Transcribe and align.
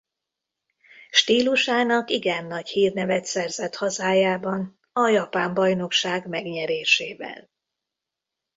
Stílusának 1.09 2.09
igen 2.09 2.45
nagy 2.45 2.67
hírnevet 2.69 3.25
szerzett 3.25 3.75
hazájában 3.75 4.79
a 4.93 5.07
Japán 5.07 5.53
Bajnokság 5.53 6.27
megnyerésével. 6.27 7.49